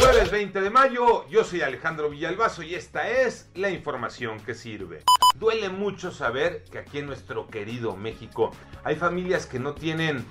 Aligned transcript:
Jueves 0.00 0.30
20 0.30 0.62
de 0.62 0.70
mayo, 0.70 1.28
yo 1.28 1.44
soy 1.44 1.60
Alejandro 1.60 2.08
Villalbazo 2.08 2.62
y 2.62 2.74
esta 2.74 3.10
es 3.10 3.50
la 3.54 3.68
información 3.68 4.40
que 4.40 4.54
sirve. 4.54 5.02
Duele 5.34 5.68
mucho 5.68 6.10
saber 6.10 6.64
que 6.72 6.78
aquí 6.78 7.00
en 7.00 7.06
nuestro 7.06 7.48
querido 7.48 7.94
México 7.96 8.50
hay 8.82 8.96
familias 8.96 9.44
que 9.44 9.58
no 9.58 9.74
tienen 9.74 10.24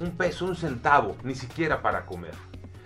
un 0.00 0.18
peso, 0.18 0.44
un 0.44 0.54
centavo, 0.54 1.16
ni 1.22 1.34
siquiera 1.34 1.80
para 1.80 2.04
comer. 2.04 2.34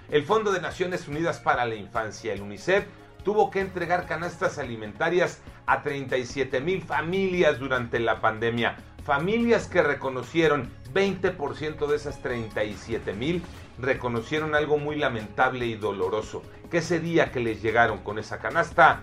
El 0.08 0.22
Fondo 0.22 0.52
de 0.52 0.60
Naciones 0.60 1.08
Unidas 1.08 1.40
para 1.40 1.66
la 1.66 1.74
Infancia, 1.74 2.32
el 2.32 2.42
UNICEF, 2.42 2.84
tuvo 3.24 3.50
que 3.50 3.58
entregar 3.58 4.06
canastas 4.06 4.58
alimentarias 4.58 5.40
a 5.66 5.82
37 5.82 6.60
mil 6.60 6.80
familias 6.80 7.58
durante 7.58 7.98
la 7.98 8.20
pandemia. 8.20 8.76
Familias 9.04 9.66
que 9.66 9.82
reconocieron 9.82 10.70
20% 10.92 11.86
de 11.86 11.96
esas 11.96 12.20
37 12.22 13.12
mil 13.12 13.42
reconocieron 13.78 14.54
algo 14.54 14.78
muy 14.78 14.96
lamentable 14.96 15.66
y 15.66 15.74
doloroso, 15.74 16.42
que 16.70 16.78
ese 16.78 17.00
día 17.00 17.30
que 17.30 17.40
les 17.40 17.62
llegaron 17.62 17.98
con 17.98 18.18
esa 18.18 18.38
canasta 18.38 19.02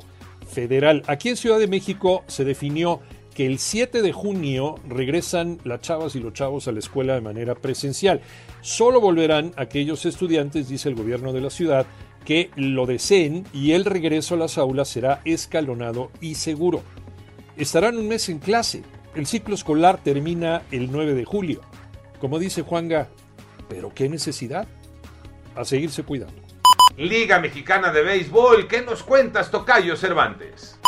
federal. 0.49 1.03
Aquí 1.05 1.29
en 1.29 1.37
Ciudad 1.37 1.59
de 1.59 1.67
México 1.67 2.23
se 2.25 2.45
definió 2.45 2.99
que 3.33 3.45
el 3.45 3.59
7 3.59 4.01
de 4.01 4.11
junio 4.11 4.75
regresan 4.87 5.59
las 5.63 5.81
chavas 5.81 6.15
y 6.15 6.19
los 6.19 6.33
chavos 6.33 6.67
a 6.67 6.71
la 6.71 6.79
escuela 6.79 7.13
de 7.13 7.21
manera 7.21 7.55
presencial. 7.55 8.21
Solo 8.61 8.99
volverán 8.99 9.53
aquellos 9.55 10.05
estudiantes, 10.05 10.67
dice 10.67 10.89
el 10.89 10.95
gobierno 10.95 11.33
de 11.33 11.41
la 11.41 11.49
ciudad, 11.49 11.85
que 12.25 12.51
lo 12.55 12.85
deseen 12.85 13.45
y 13.53 13.71
el 13.71 13.85
regreso 13.85 14.35
a 14.35 14.37
las 14.37 14.57
aulas 14.57 14.89
será 14.89 15.21
escalonado 15.25 16.11
y 16.21 16.35
seguro. 16.35 16.83
Estarán 17.57 17.97
un 17.97 18.07
mes 18.07 18.29
en 18.29 18.39
clase. 18.39 18.83
El 19.15 19.25
ciclo 19.25 19.55
escolar 19.55 19.99
termina 20.03 20.61
el 20.71 20.91
9 20.91 21.13
de 21.13 21.25
julio. 21.25 21.61
Como 22.19 22.39
dice 22.39 22.61
Juanga, 22.61 23.09
¿pero 23.67 23.93
qué 23.93 24.09
necesidad? 24.09 24.67
A 25.55 25.65
seguirse 25.65 26.03
cuidando. 26.03 26.41
Liga 26.97 27.39
Mexicana 27.39 27.91
de 27.91 28.03
Béisbol, 28.03 28.67
¿qué 28.67 28.81
nos 28.81 29.03
cuentas, 29.03 29.51
Tocayo 29.51 29.95
Cervantes? 29.95 30.78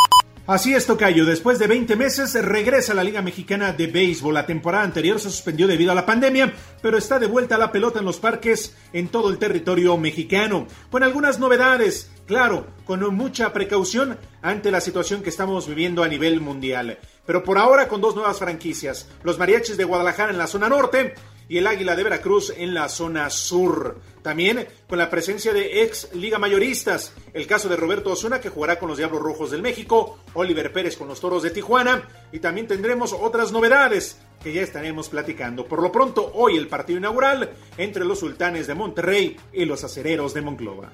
Así 0.52 0.74
es, 0.74 0.86
Tocayo. 0.86 1.24
Después 1.24 1.60
de 1.60 1.68
20 1.68 1.96
meses 1.96 2.34
regresa 2.34 2.92
a 2.92 2.96
la 2.96 3.06
Liga 3.06 3.22
Mexicana 3.22 3.72
de 3.72 3.88
Béisbol. 3.88 4.34
La 4.34 4.46
temporada 4.46 4.84
anterior 4.84 5.18
se 5.18 5.30
suspendió 5.30 5.66
debido 5.66 5.94
a 5.94 5.96
la 5.96 6.06
pandemia, 6.06 6.54
pero 6.82 6.98
está 6.98 7.20
de 7.20 7.28
vuelta 7.28 7.58
la 7.58 7.72
pelota 7.72 8.00
en 8.00 8.06
los 8.06 8.20
parques 8.20 8.76
en 8.92 9.08
todo 9.08 9.30
el 9.30 9.38
territorio 9.38 9.96
mexicano. 9.96 10.68
Con 10.90 11.04
algunas 11.04 11.40
novedades, 11.40 12.12
claro, 12.32 12.66
con 12.86 13.14
mucha 13.14 13.52
precaución 13.52 14.18
ante 14.42 14.72
la 14.72 14.80
situación 14.80 15.22
que 15.22 15.30
estamos 15.30 15.68
viviendo 15.68 16.02
a 16.02 16.08
nivel 16.08 16.40
mundial. 16.40 16.98
Pero 17.26 17.44
por 17.44 17.58
ahora 17.58 17.90
con 17.90 18.00
dos 18.00 18.16
nuevas 18.16 18.40
franquicias. 18.40 19.10
Los 19.24 19.38
mariachis 19.38 19.76
de 19.76 19.84
Guadalajara 19.84 20.32
en 20.32 20.38
la 20.38 20.48
zona 20.48 20.70
norte 20.70 21.14
y 21.50 21.58
el 21.58 21.68
Águila 21.68 21.94
de 21.94 22.06
Veracruz 22.06 22.54
en 22.56 22.74
la 22.74 22.88
zona 22.88 23.30
sur. 23.30 24.00
También 24.22 24.66
con 24.88 24.98
la 24.98 25.10
presencia 25.10 25.52
de 25.52 25.84
ex 25.84 26.08
Liga 26.14 26.40
Mayoristas, 26.40 27.14
el 27.34 27.48
caso 27.48 27.68
de 27.68 27.76
Roberto 27.76 28.14
Osuna 28.14 28.40
que 28.40 28.48
jugará 28.48 28.80
con 28.80 28.88
los 28.88 28.98
Diablos 28.98 29.22
Rojos 29.22 29.52
del 29.52 29.62
México, 29.62 30.20
Oliver 30.34 30.72
Pérez 30.72 30.96
con 30.96 31.10
los 31.10 31.20
Toros 31.20 31.44
de 31.44 31.50
Tijuana 31.50 32.08
y 32.32 32.40
también 32.40 32.66
tendremos 32.66 33.12
otras 33.12 33.52
novedades 33.52 34.22
que 34.42 34.54
ya 34.54 34.62
estaremos 34.62 35.10
platicando. 35.10 35.66
Por 35.66 35.82
lo 35.82 35.92
pronto, 35.92 36.32
hoy 36.34 36.56
el 36.56 36.70
partido 36.70 36.98
inaugural 36.98 37.52
entre 37.78 38.06
los 38.06 38.20
Sultanes 38.20 38.68
de 38.68 38.76
Monterrey 38.76 39.36
y 39.52 39.66
los 39.66 39.84
Acereros 39.84 40.34
de 40.34 40.42
Monclova. 40.44 40.94